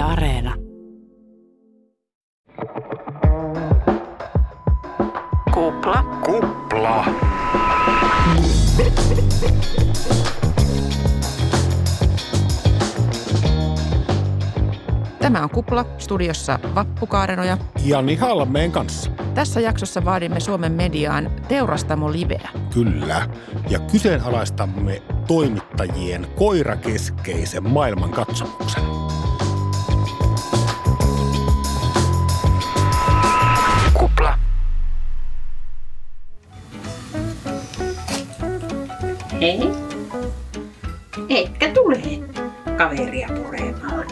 [0.00, 0.54] Yle Areena.
[5.54, 6.02] Kupla.
[6.24, 7.04] Kupla.
[15.18, 17.58] Tämä on Kupla, studiossa Vappu Kaarenoja.
[17.84, 19.10] Jani Halmeen kanssa.
[19.34, 22.48] Tässä jaksossa vaadimme Suomen mediaan Teurastamo Liveä.
[22.74, 23.28] Kyllä.
[23.70, 28.10] Ja kyseenalaistamme toimittajien koirakeskeisen maailman
[39.40, 39.60] Hei.
[41.28, 42.00] Etkä tule
[42.78, 44.06] kaveria puremaan.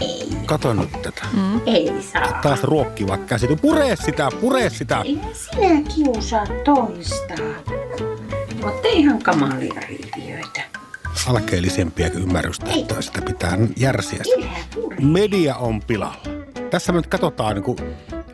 [0.00, 1.22] Ei, Kato nyt tätä.
[1.66, 2.40] ei saa.
[2.42, 3.56] Taas ruokkiva käsity.
[3.56, 5.02] Puree sitä, puree sitä.
[5.04, 7.34] Eihän sinä kiusaa toista.
[8.62, 10.60] Olette ihan kamalia riiviöitä.
[11.26, 14.22] Alkeellisempiä ymmärrystä, että sitä pitää järsiä.
[15.02, 16.22] Media on pilalla.
[16.70, 17.78] Tässä me nyt katsotaan niin kuin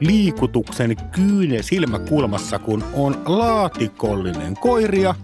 [0.00, 5.14] liikutuksen kyyne silmäkulmassa, kun on laatikollinen koiria,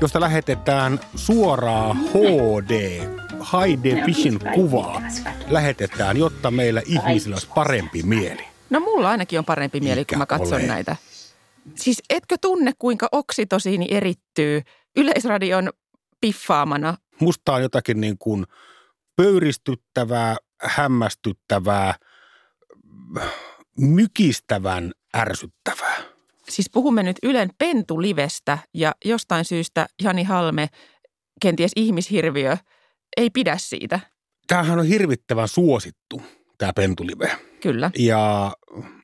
[0.00, 3.00] josta lähetetään suoraa HD,
[3.40, 5.02] high definition kuvaa.
[5.48, 8.44] Lähetetään, jotta meillä ihmisillä olisi parempi mieli.
[8.70, 10.66] No mulla ainakin on parempi mieli, kun mä katson ole?
[10.66, 10.96] näitä.
[11.74, 14.62] Siis etkö tunne, kuinka oksitosiini erittyy
[14.96, 15.70] Yleisradion
[16.20, 16.96] piffaamana?
[17.20, 18.46] Musta on jotakin niin kuin
[19.16, 21.94] pöyristyttävää, hämmästyttävää,
[23.78, 26.09] mykistävän ärsyttävää.
[26.50, 30.68] Siis puhumme nyt Ylen pentulivestä ja jostain syystä Jani Halme,
[31.42, 32.56] kenties ihmishirviö,
[33.16, 34.00] ei pidä siitä.
[34.46, 36.22] Tämähän on hirvittävän suosittu,
[36.58, 37.36] tämä pentulive.
[37.60, 37.90] Kyllä.
[37.98, 38.52] Ja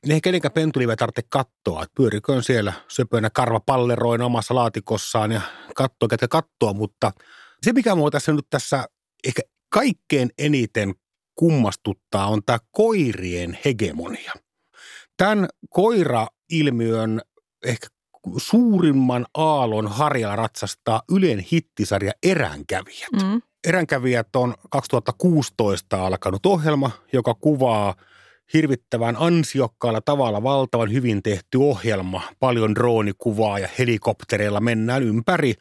[0.09, 5.41] ei kenenkään pentulive tarvitse katsoa, että pyöriköön siellä söpönä karva palleroina omassa laatikossaan ja
[5.75, 7.11] katsoo, ketä katsoo, mutta
[7.61, 8.85] se mikä mua tässä nyt tässä
[9.27, 10.95] ehkä kaikkein eniten
[11.35, 14.33] kummastuttaa on tämä koirien hegemonia.
[15.17, 17.21] Tämän koira-ilmiön
[17.65, 17.87] ehkä
[18.37, 23.23] suurimman aallon harjalla ratsastaa Ylen hittisarja Eränkävijät.
[23.23, 23.41] Mm.
[23.67, 27.95] Eränkävijät on 2016 alkanut ohjelma, joka kuvaa
[28.53, 32.21] hirvittävän ansiokkaalla tavalla valtavan hyvin tehty ohjelma.
[32.39, 35.53] Paljon droonikuvaa ja helikoptereilla mennään ympäri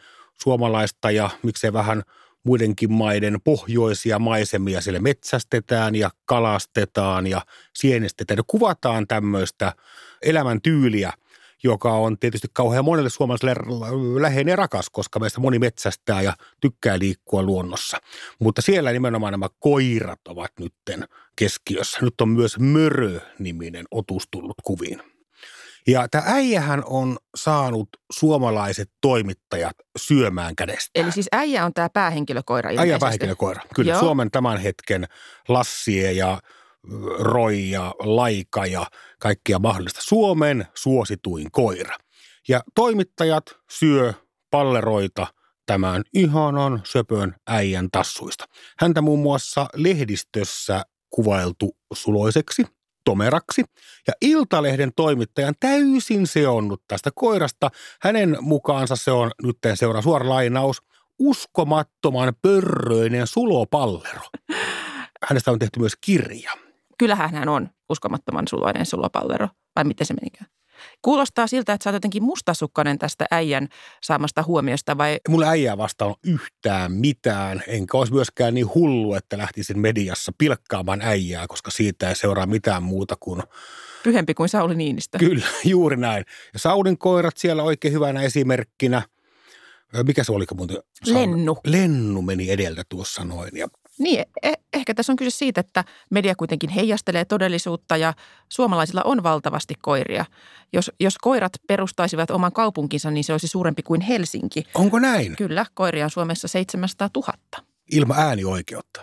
[0.42, 2.02] suomalaista ja miksei vähän
[2.44, 4.80] muidenkin maiden pohjoisia maisemia.
[4.80, 7.42] Siellä metsästetään ja kalastetaan ja
[7.74, 9.72] sienestetään ja kuvataan tämmöistä
[10.22, 11.12] elämäntyyliä,
[11.64, 13.54] joka on tietysti kauhean monelle suomalaiselle
[14.20, 17.98] läheinen ja rakas, koska meistä moni metsästää ja tykkää liikkua luonnossa.
[18.40, 21.04] Mutta siellä nimenomaan nämä koirat ovat nytten
[21.36, 21.98] keskiössä.
[22.02, 25.02] Nyt on myös Mörö-niminen otus tullut kuviin.
[25.88, 30.90] Ja tämä äijähän on saanut suomalaiset toimittajat syömään kädestä.
[30.94, 33.00] Eli siis äijä on tämä päähenkilökoira Äijä ilmeisesti.
[33.00, 33.60] päähenkilökoira.
[33.74, 34.00] Kyllä, Joo.
[34.00, 35.04] Suomen tämän hetken
[35.48, 36.40] Lassie ja
[37.18, 38.86] Roi ja Laika ja
[39.20, 40.00] kaikkia mahdollista.
[40.02, 41.96] Suomen suosituin koira.
[42.48, 44.12] Ja toimittajat syö
[44.50, 45.26] palleroita
[45.66, 48.44] tämän ihanan söpön äijän tassuista.
[48.78, 52.66] Häntä muun muassa lehdistössä kuvailtu suloiseksi,
[53.04, 53.64] tomeraksi.
[54.06, 57.70] Ja Iltalehden toimittajan täysin seonnut tästä koirasta.
[58.02, 60.82] Hänen mukaansa se on, nyt seuraa suora lainaus,
[61.18, 64.20] uskomattoman pörröinen sulopallero.
[65.28, 66.65] Hänestä on tehty myös kirja.
[66.98, 70.50] Kyllähän hän on uskomattoman suloinen sulopallero, vai miten se menikään?
[71.02, 73.68] Kuulostaa siltä, että sä oot jotenkin mustasukkainen tästä äijän
[74.02, 79.38] saamasta huomiosta, vai Mulla äijää vastaan on yhtään mitään, enkä olisi myöskään niin hullu, että
[79.38, 83.42] lähtisin mediassa pilkkaamaan äijää, koska siitä ei seuraa mitään muuta kuin
[84.02, 85.18] pyhempi kuin Sauli Niinistö?
[85.18, 86.24] Kyllä, juuri näin.
[86.52, 89.02] Ja Saudin koirat siellä oikein hyvänä esimerkkinä.
[90.06, 90.76] Mikä se oliko muuten?
[91.06, 91.58] Lennu.
[91.66, 93.56] Lennu meni edeltä tuossa noin.
[93.56, 93.68] Ja
[93.98, 98.14] Niin, eh- ehkä tässä on kyse siitä, että media kuitenkin heijastelee todellisuutta ja
[98.48, 100.24] suomalaisilla on valtavasti koiria.
[100.72, 104.64] Jos, jos koirat perustaisivat oman kaupunkinsa, niin se olisi suurempi kuin Helsinki.
[104.74, 105.36] onko näin?
[105.36, 107.32] Kyllä, koiria on Suomessa 700 000.
[107.92, 109.00] Ilman äänioikeutta.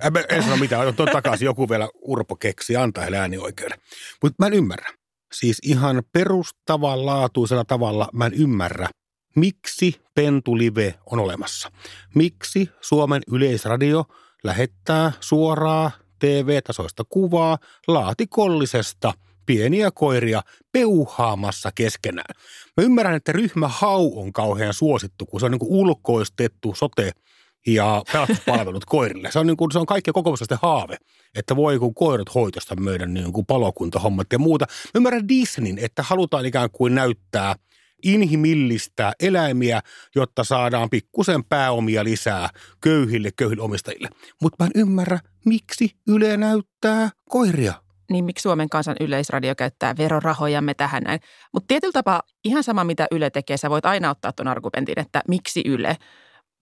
[0.00, 3.78] En, en sano mitään, tuon takaisin joku vielä Urpo keksi antaa heille äänioikeuden.
[4.22, 4.88] Mutta mä en ymmärrä.
[5.32, 8.88] Siis ihan perustavanlaatuisella tavalla mä en ymmärrä,
[9.36, 11.70] miksi Pentulive on olemassa.
[12.14, 14.04] Miksi Suomen yleisradio
[14.46, 17.58] lähettää suoraa TV-tasoista kuvaa
[17.88, 19.12] laatikollisesta
[19.46, 22.34] pieniä koiria peuhaamassa keskenään.
[22.76, 27.10] Mä ymmärrän, että ryhmä Hau on kauhean suosittu, kun se on niin ulkoistettu sote
[27.66, 29.30] ja pelastuspalvelut koirille.
[29.30, 30.96] Se on, niin kuin, se on kaikkien kokoomuslaisten haave,
[31.34, 34.66] että voi kun koirat hoitosta meidän niin kuin palokuntahommat ja muuta.
[34.68, 37.54] Mä ymmärrän Disneyn, että halutaan ikään kuin näyttää
[38.02, 39.80] inhimillistää eläimiä,
[40.14, 42.48] jotta saadaan pikkusen pääomia lisää
[42.80, 44.08] köyhille, köyhille omistajille.
[44.42, 47.74] Mutta mä en ymmärrä, miksi Yle näyttää koiria.
[48.10, 51.20] Niin miksi Suomen kansan yleisradio käyttää verorahojamme tähän näin.
[51.52, 55.22] Mutta tietyllä tapaa ihan sama, mitä Yle tekee, sä voit aina ottaa tuon argumentin, että
[55.28, 55.96] miksi Yle.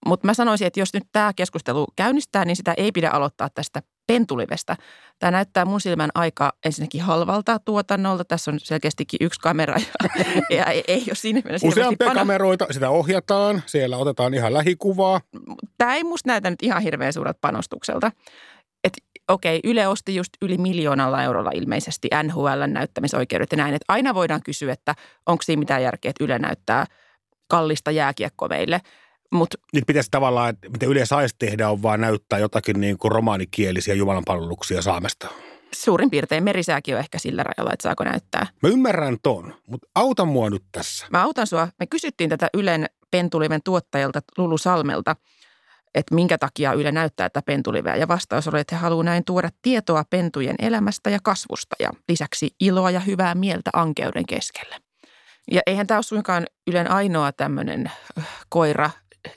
[0.07, 3.83] Mutta mä sanoisin, että jos nyt tämä keskustelu käynnistää, niin sitä ei pidä aloittaa tästä
[4.07, 4.77] pentulivestä.
[5.19, 8.25] Tämä näyttää mun silmän aika ensinnäkin halvalta tuotannolta.
[8.25, 10.17] Tässä on selkeästikin yksi kamera ja,
[10.57, 15.21] ja ei, ei ole siinä mielessä Useampia kameroita, sitä ohjataan, siellä otetaan ihan lähikuvaa.
[15.79, 18.13] Tämä ei musta näytä nyt ihan hirveän suuret panostukselta.
[18.85, 18.93] Et
[19.29, 23.75] okei, Yle osti just yli miljoonalla eurolla ilmeisesti NHLn näyttämisoikeudet ja näin.
[23.75, 24.95] Että aina voidaan kysyä, että
[25.27, 26.87] onko siinä mitään järkeä, että Yle näyttää
[27.49, 28.81] kallista jääkiekkoa meille.
[29.35, 33.13] Mutta Nyt pitäisi tavallaan, että mitä Yle saisi tehdä, on vaan näyttää jotakin niin kuin
[33.13, 35.29] romaanikielisiä jumalanpalveluksia Saamesta.
[35.75, 38.47] suurin piirtein merisääkin on ehkä sillä rajalla, että saako näyttää.
[38.63, 41.07] Mä ymmärrän ton, mutta auta mua nyt tässä.
[41.11, 41.69] Mä autan sua.
[41.79, 45.17] Me kysyttiin tätä Ylen pentuliven tuottajalta Lulu Salmelta,
[45.95, 47.97] että minkä takia Yle näyttää tätä pentuliveä.
[47.97, 52.51] Ja vastaus oli, että he haluavat näin tuoda tietoa pentujen elämästä ja kasvusta ja lisäksi
[52.61, 54.77] iloa ja hyvää mieltä ankeuden keskelle.
[55.51, 58.91] Ja eihän tämä ole suinkaan Ylen ainoa tämmöinen äh, koira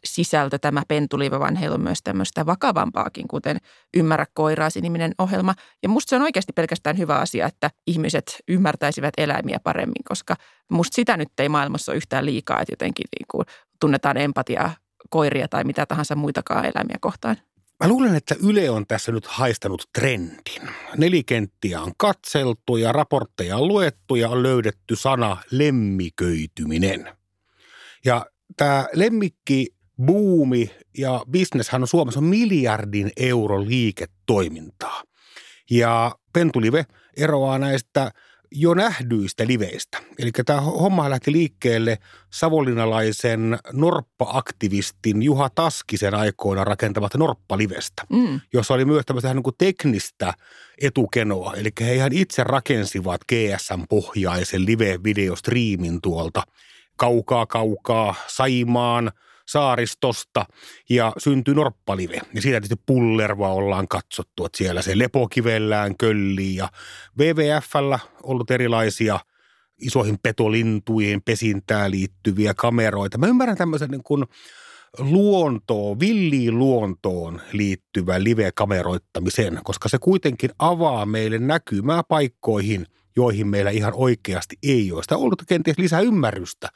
[0.03, 3.57] sisältö tämä pentulive, vaan heillä on myös tämmöistä vakavampaakin, kuten
[3.97, 5.53] Ymmärrä koiraasi niminen ohjelma.
[5.83, 10.35] Ja musta se on oikeasti pelkästään hyvä asia, että ihmiset ymmärtäisivät eläimiä paremmin, koska
[10.71, 13.45] musta sitä nyt ei maailmassa ole yhtään liikaa, että jotenkin niin kuin
[13.79, 14.75] tunnetaan empatiaa
[15.09, 17.37] koiria tai mitä tahansa muitakaan eläimiä kohtaan.
[17.83, 20.69] Mä luulen, että Yle on tässä nyt haistanut trendin.
[20.97, 27.17] Nelikenttiä on katseltu ja raportteja on luettu ja on löydetty sana lemmiköityminen.
[28.05, 28.25] Ja
[28.57, 29.67] tämä lemmikki
[30.05, 35.03] buumi ja bisneshän on Suomessa miljardin euro liiketoimintaa.
[35.71, 36.85] Ja Pentulive
[37.17, 38.11] eroaa näistä
[38.51, 39.97] jo nähdyistä liveistä.
[40.19, 41.97] Eli tämä homma lähti liikkeelle
[42.33, 48.39] savonlinnalaisen norppa-aktivistin Juha Taskisen aikoina rakentavasta norppalivestä, Mm.
[48.53, 50.33] jossa oli myös tämmöistä niin kuin teknistä
[50.81, 51.53] etukenoa.
[51.53, 56.43] Eli he ihan itse rakensivat GSM-pohjaisen live-videostriimin tuolta
[56.97, 59.11] kaukaa kaukaa Saimaan
[59.47, 60.45] saaristosta
[60.89, 62.21] ja syntyi Norppalive.
[62.33, 66.69] Ja siitä tietysti Pullerva ollaan katsottu, että siellä se lepokivellään köllii ja
[67.19, 69.19] WWFllä ollut erilaisia
[69.81, 73.17] isoihin petolintujen pesintään liittyviä kameroita.
[73.17, 74.25] Mä ymmärrän tämmöisen niin kuin
[74.99, 82.85] luontoon, villiin luontoon liittyvän live-kameroittamisen, koska se kuitenkin avaa meille näkymää paikkoihin,
[83.15, 85.03] joihin meillä ihan oikeasti ei ole.
[85.03, 86.69] Sitä ollut kenties lisää ymmärrystä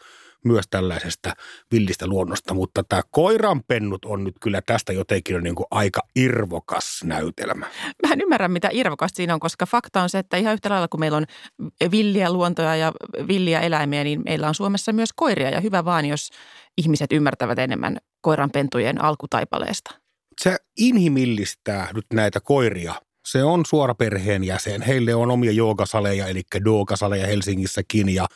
[0.46, 1.34] myös tällaisesta
[1.72, 7.66] villistä luonnosta, mutta tämä koiranpennut on nyt kyllä tästä jotenkin niin kuin aika irvokas näytelmä.
[8.08, 10.88] Mä en ymmärrä, mitä irvokasta siinä on, koska fakta on se, että ihan yhtä lailla
[10.88, 11.26] kuin meillä on
[11.92, 12.92] villiä luontoja ja
[13.28, 15.50] villiä eläimiä, niin meillä on Suomessa myös koiria.
[15.50, 16.30] Ja hyvä vaan, jos
[16.78, 19.92] ihmiset ymmärtävät enemmän koiranpentujen alkutaipaleesta.
[20.42, 22.94] Se inhimillistää nyt näitä koiria.
[23.28, 24.82] Se on suora perheenjäsen.
[24.82, 28.28] Heille on omia joogasaleja, eli doogasaleja Helsingissäkin ja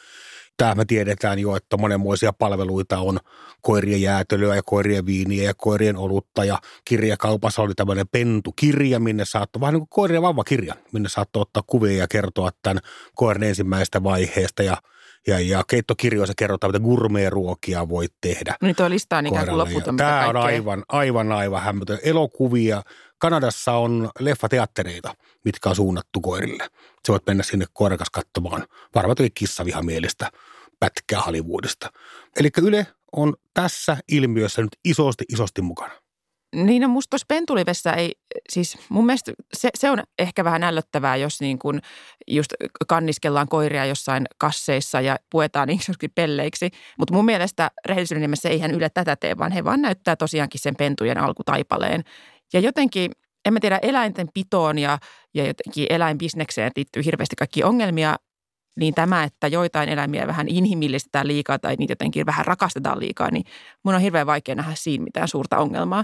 [0.57, 3.19] Tämä me tiedetään jo, että monenmoisia palveluita on.
[3.61, 9.61] Koirien jäätelöä ja koirien viiniä ja koirien olutta ja kirjakaupassa oli tämmöinen pentukirja, minne saattoi,
[9.61, 12.79] vähän niin kuin koirien vauvakirja, minne saattoi ottaa kuvia ja kertoa tämän
[13.15, 14.77] koiran ensimmäisestä vaiheesta ja
[15.27, 18.55] ja, ja keittokirjoissa kerrotaan, mitä gourmet-ruokia voit tehdä.
[18.61, 19.71] Niin tuo lista on ikään kuin koiralle.
[19.71, 19.97] Ja loputon.
[19.97, 21.99] Tämä on aivan, aivan, aivan hämmätön.
[22.03, 22.81] Elokuvia.
[23.17, 26.67] Kanadassa on leffateattereita, mitkä on suunnattu koirille.
[27.05, 30.31] Se voit mennä sinne koirakas katsomaan varmaan jotenkin kissavihamielistä
[30.79, 31.91] pätkää Hollywoodista.
[32.39, 35.93] Eli Yle on tässä ilmiössä nyt isosti, isosti mukana.
[36.55, 38.11] Niin no musta tuossa pentulivessä ei,
[38.49, 41.81] siis mun mielestä se, se on ehkä vähän ällöttävää, jos niin kuin
[42.27, 42.53] just
[42.87, 46.69] kanniskellaan koiria jossain kasseissa ja puetaan sanotusti pelleiksi.
[46.99, 50.75] Mutta mun mielestä rehellisyyden nimessä eihän Yle tätä tee, vaan he vaan näyttää tosiaankin sen
[50.75, 52.03] pentujen alkutaipaleen.
[52.53, 53.11] Ja jotenkin,
[53.45, 54.97] en mä tiedä, eläinten pitoon ja,
[55.33, 58.15] ja jotenkin eläinbisnekseen liittyy hirveästi kaikki ongelmia,
[58.79, 63.45] niin tämä, että joitain eläimiä vähän inhimillistetään liikaa tai niitä jotenkin vähän rakastetaan liikaa, niin
[63.83, 66.03] mun on hirveän vaikea nähdä siinä mitään suurta ongelmaa.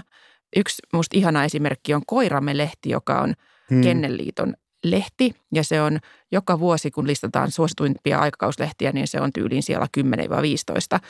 [0.56, 3.34] Yksi musta ihana esimerkki on Koiramme-lehti, joka on
[3.72, 3.82] Hmm.
[3.82, 4.54] Kennelliiton
[4.84, 5.34] lehti.
[5.54, 5.98] Ja se on
[6.32, 9.86] joka vuosi, kun listataan suosituimpia aikakauslehtiä, niin se on tyyliin siellä
[10.96, 11.00] 10-15.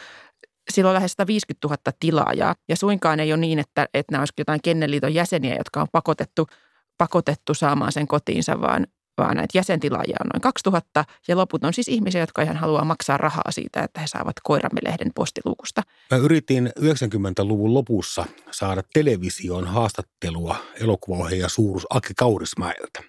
[0.71, 2.55] Sillä on lähes 150 000 tilaajaa.
[2.69, 6.47] Ja suinkaan ei ole niin, että, että nämä olisikin jotain Kennelliiton jäseniä, jotka on pakotettu,
[6.99, 8.87] pakotettu saamaan sen kotiinsa, vaan,
[9.19, 11.05] vaan näitä jäsentilaajia on noin 2000.
[11.29, 15.11] Ja loput on siis ihmisiä, jotka ihan haluaa maksaa rahaa siitä, että he saavat Koiramme-lehden
[15.15, 15.83] postiluukusta.
[16.11, 23.03] Mä yritin 90-luvun lopussa saada televisioon haastattelua elokuvaohjaaja suurus Aki Kaurismäeltä.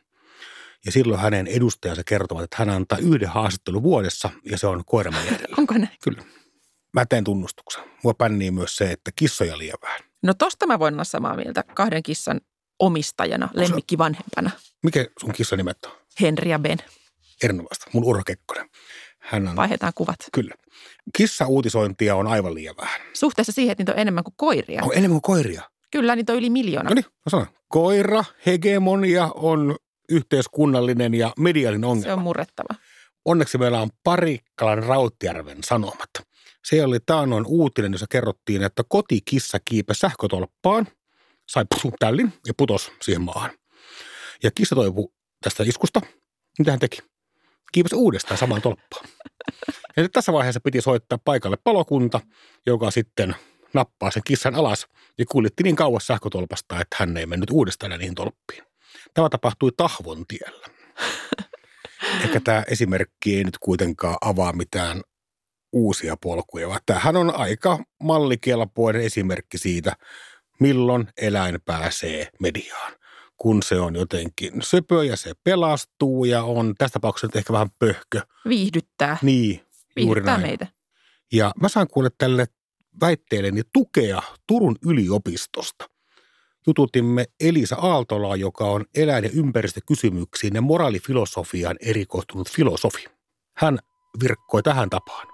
[0.86, 5.20] Ja silloin hänen edustajansa kertovat, että hän antaa yhden haastattelun vuodessa ja se on koiramme.
[5.58, 5.90] Onko näin?
[6.04, 6.24] Kyllä.
[6.94, 7.84] Mä teen tunnustuksen.
[8.04, 10.00] Mua pännii myös se, että kissoja liian vähän.
[10.24, 12.42] No tosta mä voin olla samaa mieltä kahden kissan
[12.80, 14.52] omistajana, lemmikkivanhempana.
[14.84, 15.92] Mikä sun kissan nimet on?
[16.22, 16.78] Henri ja Ben.
[17.44, 17.86] Erinomaista.
[17.94, 18.70] Mun Urho Kekkonen.
[19.20, 20.16] Hän on, Vaihdetaan kuvat.
[20.34, 20.56] kyllä.
[21.18, 23.02] Kissa-uutisointia on aivan liian vähän.
[23.14, 24.84] Suhteessa siihen, että niitä on enemmän kuin koiria.
[24.84, 25.62] On enemmän kuin koiria.
[25.92, 26.90] Kyllä, niitä on yli miljoona.
[26.90, 27.48] No niin, mä sanon.
[27.68, 29.76] Koira, hegemonia on
[30.10, 32.10] yhteiskunnallinen ja mediaalinen ongelma.
[32.10, 32.76] Se on murrettava.
[33.26, 36.10] Onneksi meillä on Parikkalan Rautjärven sanomat.
[36.66, 40.88] Se oli taannoin uutinen, jossa kerrottiin, että kotikissa kiipesi sähkötolppaan,
[41.50, 41.66] sai
[42.00, 43.52] tällin ja putos siihen maahan.
[44.44, 45.10] Ja kissa toipui
[45.42, 46.02] tästä iskusta.
[46.60, 46.98] Mitä hän teki?
[47.72, 49.06] Kiipesi uudestaan samaan tolppaan.
[49.98, 52.20] Ja tässä vaiheessa piti soittaa paikalle palokunta,
[52.66, 53.36] joka sitten
[53.74, 54.88] nappaa sen kissan alas
[55.18, 58.64] ja kuljetti niin kauas sähkötolpasta, että hän ei mennyt uudestaan niihin tolppiin.
[59.14, 60.68] Tämä tapahtui Tahvon tiellä.
[62.24, 65.02] Ehkä tämä esimerkki ei nyt kuitenkaan avaa mitään
[65.74, 69.96] uusia polkuja, vaan tämähän on aika mallikelpoinen esimerkki siitä,
[70.60, 72.94] milloin eläin pääsee mediaan.
[73.38, 77.70] Kun se on jotenkin söpö ja se pelastuu ja on tässä tapauksessa nyt ehkä vähän
[77.80, 78.22] pöhkö.
[78.50, 79.18] Viihdyttää.
[79.22, 80.48] Niin, juuri Viihdyttää näin.
[80.48, 80.68] meitä.
[81.32, 82.46] Ja mä saan kuulla tälle
[83.02, 85.86] väitteelleni tukea Turun yliopistosta.
[86.68, 93.06] Jututimme Elisa Aaltolaa, joka on eläin- ja ympäristökysymyksiin ja moraalifilosofiaan erikoistunut filosofi.
[93.58, 93.80] Hän
[94.24, 95.33] virkkoi tähän tapaan.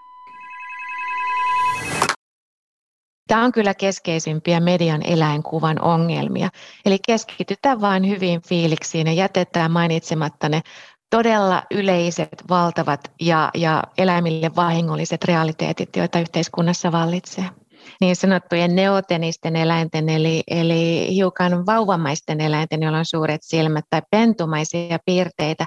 [3.29, 6.49] Tämä on kyllä keskeisimpiä median eläinkuvan ongelmia.
[6.85, 10.61] Eli keskitytään vain hyviin fiiliksiin ja jätetään mainitsematta ne
[11.09, 17.45] todella yleiset, valtavat ja, ja eläimille vahingolliset realiteetit, joita yhteiskunnassa vallitsee.
[18.01, 24.99] Niin sanottujen neotenisten eläinten, eli, eli hiukan vauvamaisten eläinten, joilla on suuret silmät tai pentumaisia
[25.05, 25.65] piirteitä,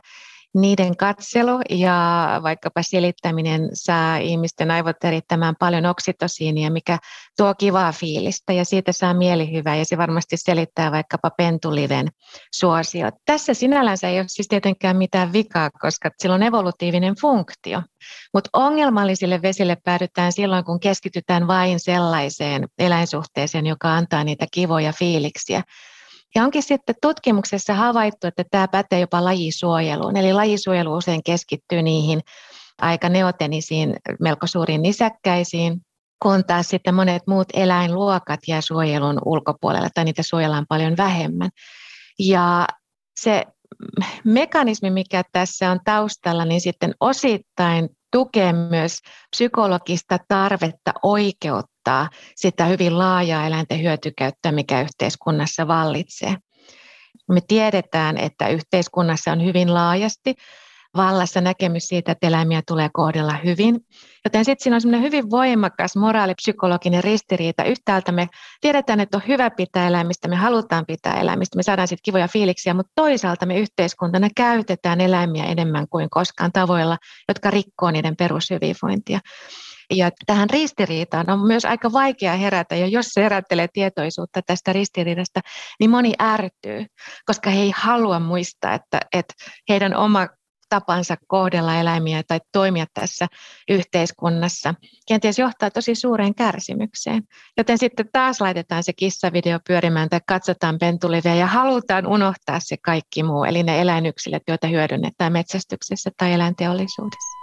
[0.54, 6.98] niiden katselu ja vaikkapa selittäminen saa ihmisten aivot erittämään paljon oksitosiinia, mikä
[7.36, 12.08] tuo kivaa fiilistä ja siitä saa mielihyvää ja se varmasti selittää vaikkapa pentuliven
[12.54, 13.10] suosio.
[13.26, 17.82] Tässä sinällänsä ei ole siis tietenkään mitään vikaa, koska sillä on evolutiivinen funktio.
[18.34, 25.62] Mutta ongelmallisille vesille päädytään silloin, kun keskitytään vain sellaiseen eläinsuhteeseen, joka antaa niitä kivoja fiiliksiä.
[26.34, 30.16] Ja onkin sitten tutkimuksessa havaittu, että tämä pätee jopa lajisuojeluun.
[30.16, 32.20] Eli lajisuojelu usein keskittyy niihin
[32.80, 35.80] aika neotenisiin, melko suuriin nisäkkäisiin,
[36.22, 41.50] kun taas sitten monet muut eläinluokat jää suojelun ulkopuolelle tai niitä suojellaan paljon vähemmän.
[42.18, 42.66] Ja
[43.20, 43.44] se
[44.24, 48.98] mekanismi, mikä tässä on taustalla, niin sitten osittain tukee myös
[49.30, 50.92] psykologista tarvetta
[51.90, 56.36] oikeuttaa sitä hyvin laajaa eläinten hyötykäyttöä, mikä yhteiskunnassa vallitsee.
[57.28, 60.34] Me tiedetään, että yhteiskunnassa on hyvin laajasti
[60.96, 63.80] vallassa näkemys siitä, että eläimiä tulee kohdella hyvin.
[64.24, 67.64] Joten sitten siinä on semmoinen hyvin voimakas moraalipsykologinen ristiriita.
[67.64, 68.28] Yhtäältä me
[68.60, 72.74] tiedetään, että on hyvä pitää eläimistä, me halutaan pitää eläimistä, me saadaan sitten kivoja fiiliksiä,
[72.74, 76.98] mutta toisaalta me yhteiskuntana käytetään eläimiä enemmän kuin koskaan tavoilla,
[77.28, 79.20] jotka rikkoo niiden perushyvinvointia.
[79.92, 85.40] Ja tähän ristiriitaan on myös aika vaikea herätä, ja jos se herättelee tietoisuutta tästä ristiriidasta,
[85.80, 86.86] niin moni ärtyy,
[87.24, 89.34] koska he ei halua muistaa, että, että
[89.68, 90.28] heidän oma
[90.68, 93.26] tapansa kohdella eläimiä tai toimia tässä
[93.70, 94.74] yhteiskunnassa
[95.08, 97.22] kenties johtaa tosi suureen kärsimykseen.
[97.56, 103.22] Joten sitten taas laitetaan se kissavideo pyörimään tai katsotaan pentuliveä ja halutaan unohtaa se kaikki
[103.22, 107.41] muu, eli ne eläinyksilöt, joita hyödynnetään metsästyksessä tai eläinteollisuudessa.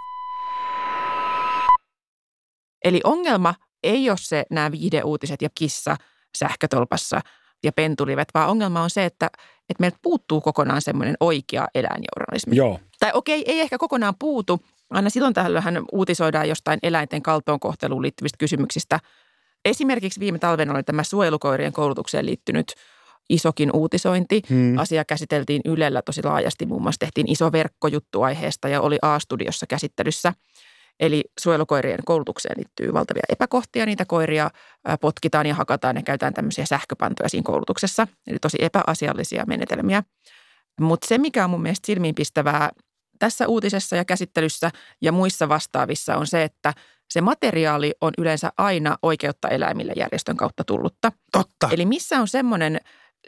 [2.84, 5.96] Eli ongelma ei ole se nämä viihdeuutiset ja kissa
[6.38, 7.22] sähkötolpassa
[7.64, 9.30] ja pentulivet, vaan ongelma on se, että,
[9.70, 12.56] että meiltä puuttuu kokonaan semmoinen oikea eläinjournalismi.
[12.56, 12.80] Joo.
[13.00, 14.60] Tai okei, ei ehkä kokonaan puutu.
[14.90, 19.00] Aina silloin tähän uutisoidaan jostain eläinten kaltoonkohteluun liittyvistä kysymyksistä.
[19.66, 22.74] Esimerkiksi viime talven oli tämä suojelukoirien koulutukseen liittynyt
[23.30, 24.42] isokin uutisointi.
[24.50, 24.78] Hmm.
[24.78, 26.66] Asia käsiteltiin Ylellä tosi laajasti.
[26.66, 30.34] Muun muassa tehtiin iso verkkojuttu aiheesta ja oli A-studiossa käsittelyssä.
[31.00, 33.86] Eli suojelukoirien koulutukseen liittyy valtavia epäkohtia.
[33.86, 34.50] Niitä koiria
[35.02, 38.08] potkitaan ja hakataan ja käytetään tämmöisiä sähköpantoja siinä koulutuksessa.
[38.28, 40.04] Eli tosi epäasiallisia menetelmiä.
[40.82, 42.70] Mutta se, mikä on mun mielestä silmiinpistävää
[43.20, 46.74] tässä uutisessa ja käsittelyssä ja muissa vastaavissa on se, että
[47.10, 51.12] se materiaali on yleensä aina oikeutta eläimille järjestön kautta tullutta.
[51.32, 51.70] Totta.
[51.72, 52.80] Eli missä on semmoinen,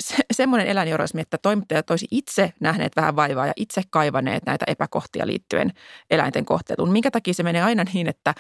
[0.02, 5.28] se, semmoinen eläinjournalismi, että toimittajat olisi itse nähneet vähän vaivaa ja itse kaivaneet näitä epäkohtia
[5.28, 5.72] liittyen
[6.10, 6.92] eläinten kohteluun.
[6.92, 8.34] Minkä takia se menee aina niin, että,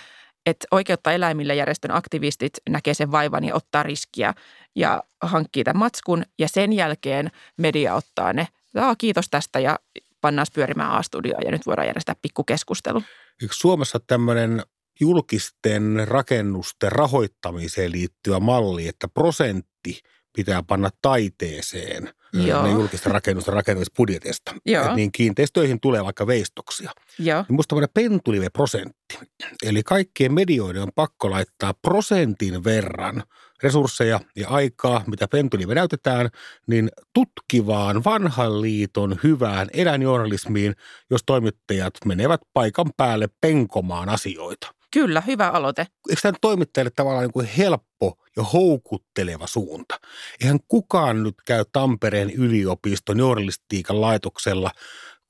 [0.45, 4.33] että oikeutta eläimille järjestön aktivistit näkee sen vaivan ja ottaa riskiä
[4.75, 8.47] ja hankkii tämän matskun ja sen jälkeen media ottaa ne.
[8.75, 9.79] Aa, kiitos tästä ja
[10.21, 13.03] pannaan pyörimään A-studioon ja nyt voidaan järjestää pikkukeskustelu.
[13.41, 14.63] Eikö Suomessa tämmöinen
[14.99, 19.99] julkisten rakennusten rahoittamiseen liittyvä malli, että prosentti
[20.35, 22.63] pitää panna taiteeseen Joo.
[22.63, 24.55] ne julkisten rakennusten rakentamisbudjetista.
[24.65, 24.85] Joo.
[24.85, 26.91] Et niin kiinteistöihin tulee vaikka veistoksia.
[27.19, 27.41] Joo.
[27.41, 29.19] Niin musta tämmöinen pentulive-prosentti.
[29.63, 33.23] Eli kaikkien medioiden on pakko laittaa prosentin verran
[33.63, 36.29] resursseja ja aikaa, mitä pentulive näytetään,
[36.67, 40.75] niin tutkivaan vanhan liiton hyvään eläinjournalismiin,
[41.09, 44.73] jos toimittajat menevät paikan päälle penkomaan asioita.
[44.93, 45.87] Kyllä, hyvä aloite.
[46.09, 49.99] Eikö tämä toimittajille tavallaan niin kuin helppo ja houkutteleva suunta?
[50.41, 54.71] Eihän kukaan nyt käy Tampereen yliopiston journalistiikan laitoksella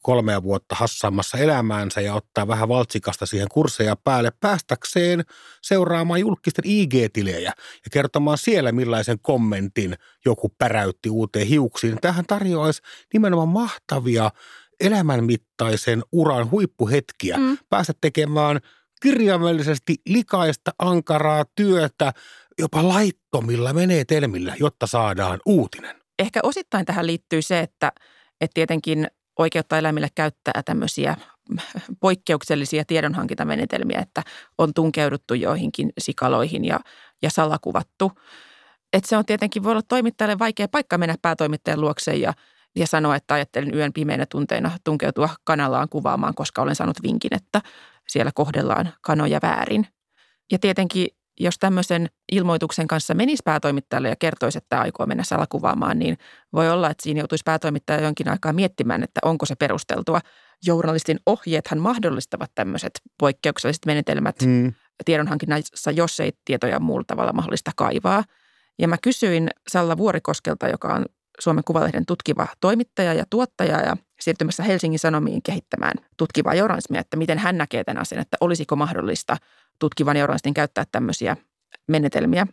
[0.02, 5.24] kolmea vuotta hassaamassa elämäänsä ja ottaa vähän valtsikasta siihen kursseja päälle päästäkseen
[5.62, 7.54] seuraamaan julkisten IG-tilejä
[7.86, 11.98] ja kertomaan siellä millaisen kommentin joku päräytti uuteen hiuksiin.
[12.02, 12.82] Tähän tarjoaisi
[13.14, 14.32] nimenomaan mahtavia
[14.80, 17.38] elämänmittaisen uran huippuhetkiä.
[17.38, 17.58] Mm.
[17.70, 18.60] Päästä tekemään
[19.04, 22.14] kirjaimellisesti likaista, ankaraa työtä
[22.60, 25.96] jopa laittomilla menetelmillä, jotta saadaan uutinen.
[26.20, 27.92] Ehkä osittain tähän liittyy se, että,
[28.42, 29.08] että tietenkin
[29.40, 31.18] oikeutta eläimille käyttää tämmöisiä
[32.00, 34.24] poikkeuksellisia tiedonhankintamenetelmiä, että
[34.58, 36.80] on tunkeuduttu joihinkin sikaloihin ja,
[37.22, 38.12] ja salakuvattu.
[38.94, 42.34] Että se on tietenkin, voi olla toimittajalle vaikea paikka mennä päätoimittajan luokse ja,
[42.76, 47.62] ja sanoa, että ajattelin yön pimeinä tunteina tunkeutua kanalaan kuvaamaan, koska olen saanut vinkin, että
[48.08, 49.88] siellä kohdellaan kanoja väärin.
[50.52, 51.08] Ja tietenkin,
[51.40, 56.18] jos tämmöisen ilmoituksen kanssa menisi päätoimittajalle ja kertoisi, että aikoo mennä salakuvaamaan, niin
[56.54, 60.20] voi olla, että siinä joutuisi päätoimittaja jonkin aikaa miettimään, että onko se perusteltua.
[60.66, 64.74] Journalistin ohjeethan mahdollistavat tämmöiset poikkeukselliset menetelmät Mm.
[65.06, 68.24] tiedonhankinnassa, jos ei tietoja muulla tavalla mahdollista kaivaa.
[68.80, 71.06] Ja mä kysyin Salla Vuorikoskelta, joka on
[71.42, 77.40] Suomen Kuvalehden tutkiva toimittaja ja tuottaja ja siirtymässä Helsingin Sanomiin kehittämään tutkivaa journalismia, että miten
[77.40, 79.38] hän näkee tämän asian, että olisiko mahdollista
[79.80, 81.38] tutkivan journalistin käyttää tämmöisiä
[81.88, 82.48] menetelmiä.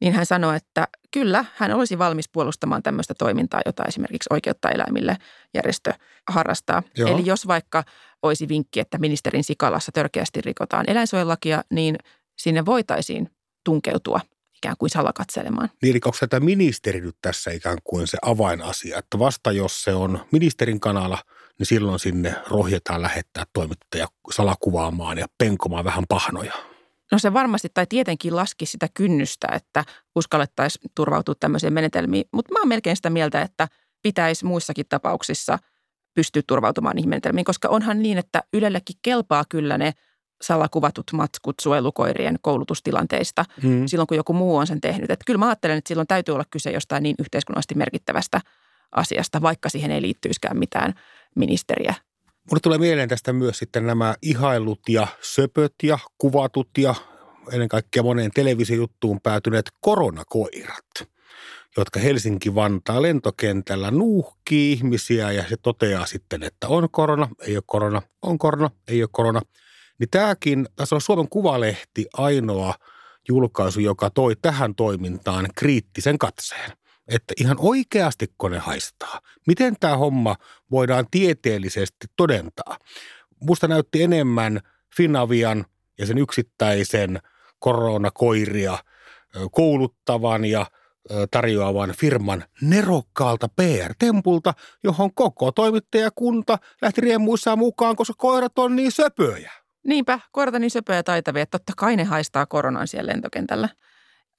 [0.00, 5.16] Niin hän sanoi, että kyllä, hän olisi valmis puolustamaan tämmöistä toimintaa, jota esimerkiksi Oikeutta eläimille
[5.54, 5.92] järjestö
[6.28, 6.82] harrastaa.
[6.96, 7.08] Joo.
[7.08, 7.84] Eli jos vaikka
[8.22, 11.98] olisi vinkki, että ministerin Sikalassa törkeästi rikotaan eläinsuojelulakia, niin
[12.38, 13.30] sinne voitaisiin
[13.64, 14.20] tunkeutua
[14.58, 15.70] ikään kuin salakatselemaan.
[15.82, 19.94] Niin, eli onko tämä ministeri nyt tässä ikään kuin se avainasia, että vasta jos se
[19.94, 21.18] on ministerin kanalla,
[21.58, 26.52] niin silloin sinne rohjetaan lähettää toimittaja salakuvaamaan ja penkomaan vähän pahnoja.
[27.12, 29.84] No se varmasti tai tietenkin laski sitä kynnystä, että
[30.16, 33.68] uskallettaisiin turvautua tämmöiseen menetelmiin, mutta mä oon melkein sitä mieltä, että
[34.02, 35.58] pitäisi muissakin tapauksissa
[36.14, 39.92] pystyä turvautumaan niihin menetelmiin, koska onhan niin, että Ylellekin kelpaa kyllä ne
[40.42, 43.86] salakuvatut matskut suojelukoirien koulutustilanteista Mm.
[43.86, 45.10] silloin, kun joku muu on sen tehnyt.
[45.10, 48.40] Että kyllä mä ajattelen, että silloin täytyy olla kyse jostain niin yhteiskunnallisesti merkittävästä
[48.92, 50.94] asiasta, vaikka siihen ei liittyisikään mitään
[51.36, 51.94] ministeriä.
[52.50, 56.94] Mulle tulee mieleen tästä myös sitten nämä ihailut ja söpöt ja kuvatut ja
[57.52, 61.08] ennen kaikkea moneen televisiojuttuun päätyneet koronakoirat,
[61.76, 68.02] jotka Helsinki-Vantaa lentokentällä nuuhkii ihmisiä ja se toteaa sitten, että on korona, ei ole korona,
[68.22, 69.40] on korona, ei ole korona.
[69.98, 72.74] Niin tämäkin, tässä on Suomen Kuvalehti ainoa
[73.28, 76.72] julkaisu, joka toi tähän toimintaan kriittisen katseen.
[77.08, 79.20] Että ihan oikeasti ne haistaa.
[79.46, 80.36] Miten tämä homma
[80.70, 82.78] voidaan tieteellisesti todentaa?
[83.40, 84.60] Musta näytti enemmän
[84.96, 85.64] Finavian
[85.98, 87.18] ja sen yksittäisen
[87.58, 88.78] koronakoiria
[89.50, 90.66] kouluttavan ja
[91.30, 99.52] tarjoavan firman nerokkaalta PR-tempulta, johon koko toimittajakunta lähti riemuissaan mukaan, koska koirat on niin söpöjä.
[99.86, 103.68] Niinpä, koirat on niin söpöjä ja taitavia, että totta kai ne haistaa koronan siellä lentokentällä.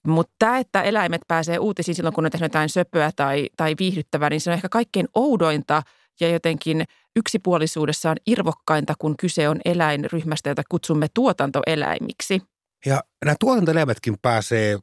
[0.08, 3.76] Mutta tämä, että eläimet pääsee uutisiin silloin, kun ne on tehnyt jotain söpöä tai, tai
[3.80, 5.84] viihdyttävää, niin se on ehkä kaikkein oudointa
[6.20, 6.84] ja jotenkin
[7.16, 12.42] yksipuolisuudessaan irvokkainta, kun kyse on eläinryhmästä, jota kutsumme tuotantoeläimiksi.
[12.86, 14.80] Ja nämä tuotantoeläimetkin pääsee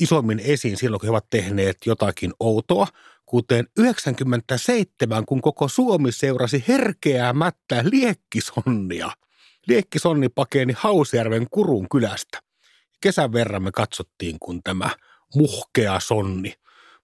[0.00, 2.86] isommin esiin silloin, kun he ovat tehneet jotakin outoa,
[3.26, 9.10] kuten 97, kun koko Suomi seurasi herkeämättä liekkisonnia.
[9.68, 12.38] Liekkisonni pakeni Hausjärven Kurun kylästä.
[13.00, 14.90] Kesän verran me katsottiin, kun tämä
[15.34, 16.54] muhkea sonni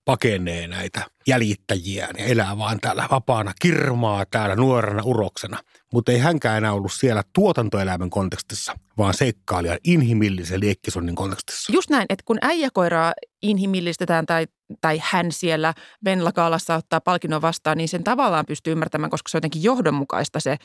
[0.05, 5.59] pakenee näitä jäljittäjiään ja elää vaan täällä vapaana, kirmaa täällä nuorena uroksena.
[5.93, 11.73] Mutta ei hänkään enää ollut siellä tuotantoeläimen kontekstissa, vaan seikkailijan inhimillisen liekkisonnin kontekstissa.
[11.73, 14.47] Just näin, että kun äijäkoiraa inhimillistetään tai,
[14.81, 19.39] tai hän siellä Venlakaalassa ottaa palkinnon vastaan, niin sen tavallaan pystyy ymmärtämään, koska se on
[19.39, 20.57] jotenkin johdonmukaista se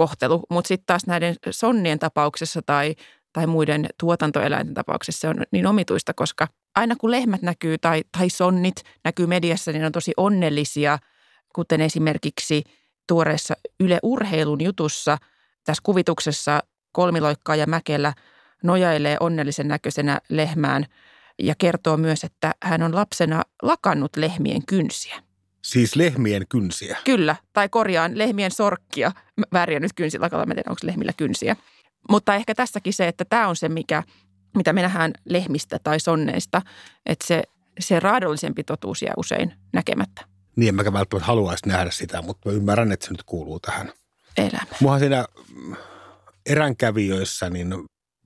[0.00, 0.42] kohtelu.
[0.50, 2.94] Mutta sitten taas näiden sonnien tapauksessa tai,
[3.32, 8.30] tai muiden tuotantoeläinten tapauksessa se on niin omituista, koska aina kun lehmät näkyy tai, tai
[8.30, 10.98] sonnit näkyy mediassa, niin ne on tosi onnellisia,
[11.54, 12.64] kuten esimerkiksi
[13.08, 15.18] tuoreessa Yle Urheilun jutussa
[15.64, 16.60] tässä kuvituksessa
[16.92, 18.12] Kolmiloikkaa ja Mäkelä
[18.62, 20.86] nojailee onnellisen näköisenä lehmään
[21.38, 25.29] ja kertoo myös, että hän on lapsena lakannut lehmien kynsiä.
[25.70, 26.98] Siis lehmien kynsiä.
[27.04, 31.56] Kyllä, tai korjaan lehmien sorkkia, Mä värjännyt kynsilakalla, mä tiedän onko lehmillä kynsiä.
[32.10, 34.02] Mutta ehkä tässäkin se, että tämä on se, mikä,
[34.56, 36.62] mitä me nähdään lehmistä tai sonneista,
[37.06, 37.42] että se,
[37.80, 40.24] se raadollisempi totuus jää usein näkemättä
[40.56, 43.92] Niin en mäkään välttämättä haluaisi nähdä sitä, mutta mä ymmärrän, että se nyt kuuluu tähän.
[44.36, 44.76] elämään.
[44.80, 45.24] Muahan siinä
[46.46, 47.74] eränkävijöissä niin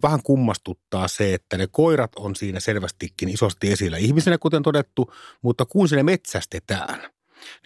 [0.02, 5.64] vähän kummastuttaa se, että ne koirat on siinä selvästikin isosti esillä ihmisenä, kuten todettu, mutta
[5.64, 7.13] kun sinne metsästetään,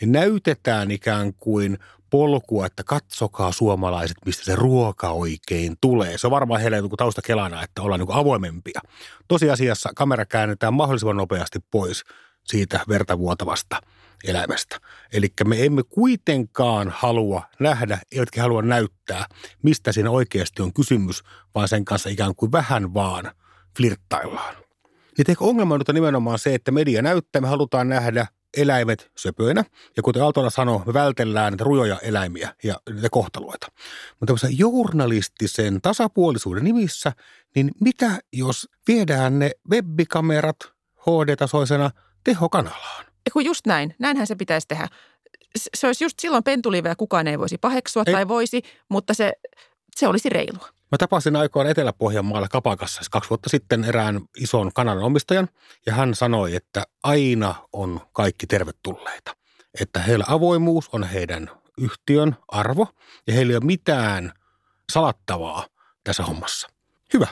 [0.01, 1.79] niin näytetään ikään kuin
[2.11, 6.19] polkua, että katsokaa suomalaiset, mistä se ruoka oikein tulee.
[6.19, 8.81] Se on varmaan heille niin taustakelana, että ollaan niin avoimempia.
[9.29, 12.05] Tosiasiassa kamera käännetään mahdollisimman nopeasti pois
[12.45, 13.81] siitä vertavuotavasta
[14.25, 14.81] eläimestä.
[15.13, 19.27] Eli me emme kuitenkaan halua nähdä, eivätkä halua näyttää,
[19.63, 21.23] mistä siinä oikeasti on kysymys,
[21.55, 23.33] vaan sen kanssa ikään kuin vähän vaan
[23.77, 24.55] flirttaillaan.
[25.19, 29.65] Niin ehkä ongelma on nimenomaan se, että media näyttää, me halutaan nähdä eläimet söpöinä.
[29.97, 33.67] Ja kuten Aaltola sanoi, me vältellään näitä rujoja eläimiä ja niitä kohtaloita.
[34.11, 37.13] Mutta tämmöisen journalistisen tasapuolisuuden nimissä,
[37.55, 40.57] niin mitä jos viedään ne webbikamerat
[40.97, 41.91] HD-tasoisena
[42.25, 43.05] tehokanalaan?
[43.33, 44.89] Kun just näin, näinhän se pitäisi tehdä.
[45.75, 48.13] Se olisi just silloin pentulive ja kukaan ei voisi paheksua Ei.
[48.13, 49.33] tai voisi, mutta se,
[49.97, 50.69] se olisi reilua.
[50.93, 55.49] Mä tapasin aikoin Etelä-Pohjanmaalla Kapakassa siis kaksi vuotta sitten erään ison kanalan omistajan,
[55.87, 59.37] ja hän sanoi, että aina on kaikki tervetulleita.
[59.81, 62.87] Että heillä avoimuus on heidän yhtiön arvo,
[63.27, 64.33] ja heillä ei ole mitään
[64.93, 65.67] salattavaa
[66.05, 66.69] tässä hommassa.
[67.15, 67.27] Hyvä.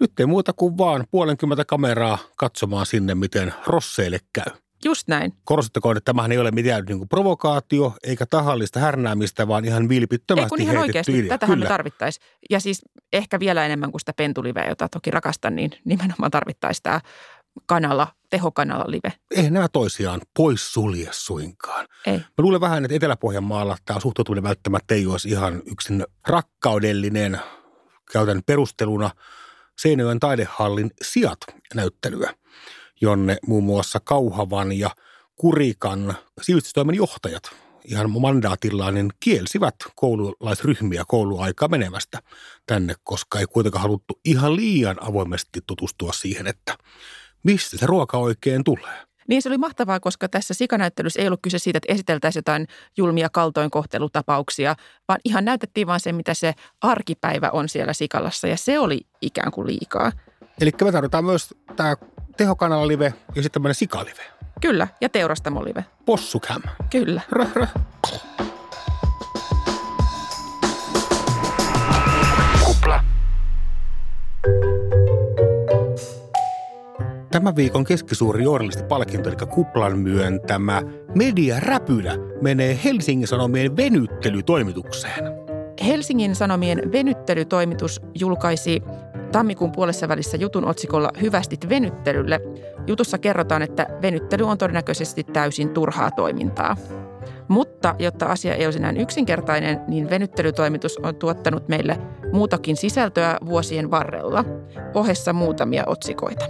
[0.00, 4.52] Nyt ei muuta kuin vaan puolenkymmentä kameraa katsomaan sinne, miten rosseille käy.
[4.84, 5.32] Just näin.
[5.44, 10.44] Korostettakoon, että tämähän ei ole mitään niin kuin provokaatio eikä tahallista härnäämistä, vaan ihan vilpittömästi
[10.44, 11.28] Ei kun ihan oikeasti, idea.
[11.28, 11.64] tätähän Kyllä.
[11.64, 12.26] me tarvittaisiin.
[12.50, 17.00] Ja siis ehkä vielä enemmän kuin sitä pentuliveä, jota toki rakastan, niin nimenomaan tarvittaisiin tämä
[17.66, 19.12] kanala, tehokanala live.
[19.36, 21.86] eihän nämä toisiaan pois sulje suinkaan.
[22.06, 22.18] Ei.
[22.18, 27.40] Mä luulen vähän, että Etelä-Pohjanmaalla tämä suhtautuminen välttämättä ei olisi ihan yksin rakkaudellinen.
[28.12, 29.10] Käytän perusteluna
[29.78, 31.38] Seinäjoen taidehallin sijat
[31.74, 32.34] näyttelyä,
[33.00, 34.90] jonne muun muassa Kauhavan ja
[35.36, 37.42] Kurikan sivistystoimen johtajat
[37.84, 42.18] ihan mandaatillaan niin kielsivät koululaisryhmiä kouluaikaa menemästä
[42.66, 46.76] tänne, koska ei kuitenkaan haluttu ihan liian avoimesti tutustua siihen, että
[47.42, 49.08] mistä se ruoka oikein tulee.
[49.28, 53.28] Niin se oli mahtavaa, koska tässä sikanäyttelyssä ei ollut kyse siitä, että esiteltäisiin jotain julmia
[53.32, 54.76] kaltoinkohtelutapauksia,
[55.08, 59.52] vaan ihan näytettiin vaan se, mitä se arkipäivä on siellä sikalassa ja se oli ikään
[59.52, 60.12] kuin liikaa.
[60.60, 61.96] Eli me tarvitaan myös tämä
[62.36, 64.22] tehokanalalive ja sitten tämmöinen sikalive.
[64.60, 65.84] Kyllä, ja teurastamolive.
[66.04, 66.62] Possucam.
[66.90, 67.20] Kyllä.
[67.30, 67.72] Röh, röh.
[72.64, 73.04] Kupla.
[77.30, 80.82] Tämän viikon keskisuuri journalistipalkinto, eli Kuplan myöntämä
[81.14, 85.24] mediaräpylä, menee Helsingin Sanomien venyttelytoimitukseen.
[85.86, 88.82] Helsingin Sanomien venyttelytoimitus julkaisi
[89.32, 92.40] tammikuun puolessa välissä jutun otsikolla Hyvästit venyttelylle.
[92.86, 96.76] Jutussa kerrotaan, että venyttely on todennäköisesti täysin turhaa toimintaa.
[97.48, 101.98] Mutta jotta asia ei olisi näin yksinkertainen, niin venyttelytoimitus on tuottanut meille
[102.32, 104.44] muutakin sisältöä vuosien varrella.
[104.94, 106.44] Ohessa muutamia otsikoita.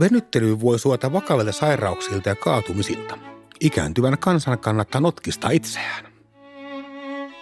[0.00, 3.33] Venyttely voi suota vakavilta sairauksilta ja kaatumisilta.
[3.60, 6.04] Ikääntyvän kansan kannattaa notkistaa itseään.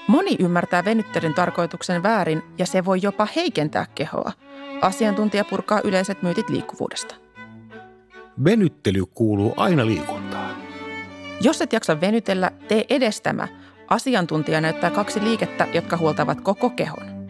[0.07, 4.33] Moni ymmärtää venyttelyn tarkoituksen väärin ja se voi jopa heikentää kehoa.
[4.81, 7.15] Asiantuntija purkaa yleiset myytit liikkuvuudesta.
[8.45, 10.57] Venyttely kuuluu aina liikuntaan.
[11.41, 13.49] Jos et jaksa venytellä, tee edes tämä.
[13.89, 17.23] Asiantuntija näyttää kaksi liikettä, jotka huoltavat koko kehon.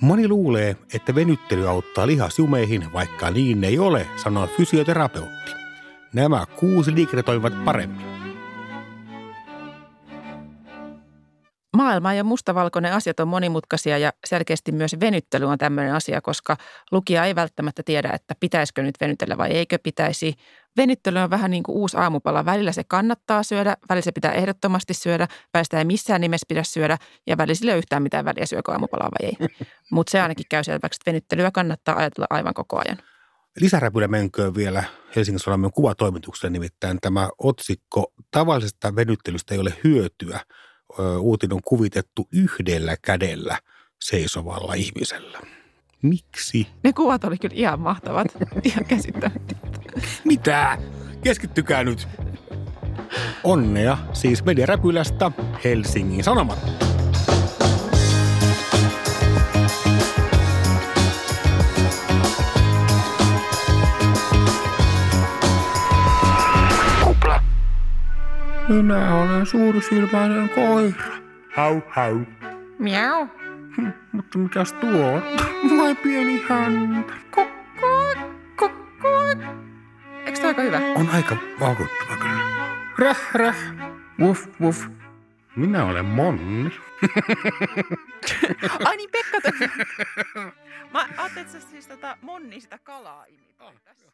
[0.00, 5.59] Moni luulee, että venyttely auttaa lihasjumeihin, vaikka niin ei ole, sanoo fysioterapeutti.
[6.12, 8.06] Nämä kuusi liikettä toimivat paremmin.
[11.76, 16.56] Maailma ja mustavalkoinen asiat on monimutkaisia ja selkeästi myös venyttely on tämmöinen asia, koska
[16.92, 20.34] lukija ei välttämättä tiedä, että pitäisikö nyt venytellä vai eikö pitäisi.
[20.76, 22.44] Venyttely on vähän niin kuin uusi aamupala.
[22.44, 26.62] Välillä se kannattaa syödä, välillä se pitää ehdottomasti syödä, välillä sitä ei missään nimessä pidä
[26.62, 29.48] syödä ja välillä sillä ei ole yhtään mitään väliä syökö aamupalaa vai ei.
[29.92, 33.09] Mutta se ainakin käy selväksi, että venyttelyä kannattaa ajatella aivan koko ajan.
[33.60, 34.84] Lisäräpylä menköön vielä
[35.16, 40.40] Helsingin Sanomien kuvatoimitukselle, nimittäin tämä otsikko tavallisesta venyttelystä ei ole hyötyä.
[41.20, 43.58] Uutinen on kuvitettu yhdellä kädellä
[44.04, 45.40] seisovalla ihmisellä.
[46.02, 46.66] Miksi?
[46.84, 48.26] Ne kuvat oli kyllä ihan mahtavat,
[48.64, 49.54] ihan käsittämättä.
[50.24, 50.78] Mitä?
[51.22, 52.08] Keskittykää nyt.
[53.44, 55.32] Onnea siis Mediaräpylästä
[55.64, 56.89] Helsingin Sanomat.
[68.70, 71.04] Minä olen suurisilmäinen koira.
[71.56, 72.20] Hau, hau.
[72.78, 73.26] Miau.
[74.12, 75.22] Mutta mikäs tuo on?
[75.78, 77.12] Vai pieni häntä?
[80.26, 80.78] Eikö tämä aika hyvä?
[80.96, 82.40] On aika vakuuttava kyllä.
[82.98, 83.56] Räh, räh.
[84.20, 84.86] Wuff, wuff.
[85.56, 86.70] Minä olen Monni.
[88.84, 89.38] Ai niin, Pekka.
[90.92, 94.06] Mä ajattelin, että sä siis tota Monni sitä kalaa imitoit tässä.